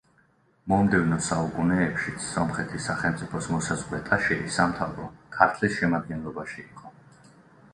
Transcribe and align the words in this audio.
მომდევნო 0.71 1.17
საუკუნეებშიც 1.25 2.23
სომხეთის 2.29 2.87
სახელმწიფოს 2.91 3.49
მოსაზღვრე 3.57 4.01
ტაშირი 4.09 4.55
სამთავრო 4.57 5.07
ქართლის 5.37 5.77
შემადგენლობაში 5.83 6.65
იყო. 6.67 6.95